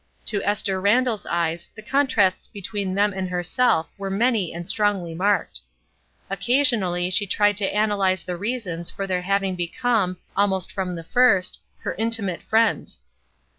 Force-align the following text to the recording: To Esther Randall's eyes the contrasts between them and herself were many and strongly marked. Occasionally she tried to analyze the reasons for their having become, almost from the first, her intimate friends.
To 0.25 0.41
Esther 0.43 0.81
Randall's 0.81 1.27
eyes 1.27 1.69
the 1.75 1.83
contrasts 1.83 2.47
between 2.47 2.95
them 2.95 3.13
and 3.13 3.29
herself 3.29 3.87
were 3.99 4.09
many 4.09 4.51
and 4.51 4.67
strongly 4.67 5.13
marked. 5.13 5.59
Occasionally 6.27 7.11
she 7.11 7.27
tried 7.27 7.55
to 7.57 7.71
analyze 7.71 8.23
the 8.23 8.35
reasons 8.35 8.89
for 8.89 9.05
their 9.05 9.21
having 9.21 9.55
become, 9.55 10.17
almost 10.35 10.71
from 10.71 10.95
the 10.95 11.03
first, 11.03 11.59
her 11.81 11.93
intimate 11.99 12.41
friends. 12.41 12.99